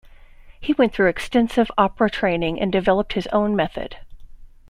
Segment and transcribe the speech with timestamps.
[0.59, 3.97] He went through extensive opera training and developed his own method.